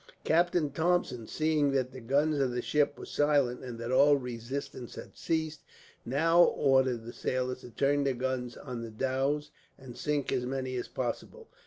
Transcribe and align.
Captain 0.23 0.71
Thompson, 0.71 1.27
seeing 1.27 1.73
that 1.73 1.91
the 1.91 1.99
guns 2.01 2.39
of 2.39 2.49
the 2.49 2.61
ship 2.63 2.97
were 2.97 3.05
silent, 3.05 3.63
and 3.63 3.77
that 3.77 3.91
all 3.91 4.17
resistance 4.17 4.95
had 4.95 5.15
ceased, 5.15 5.61
now 6.07 6.41
ordered 6.41 7.05
the 7.05 7.13
sailors 7.13 7.61
to 7.61 7.69
turn 7.69 8.03
their 8.03 8.15
guns 8.15 8.57
on 8.57 8.81
the 8.81 8.89
dhows 8.89 9.51
and 9.77 9.95
sink 9.95 10.31
as 10.31 10.43
many 10.43 10.75
as 10.75 10.87
possible. 10.87 11.49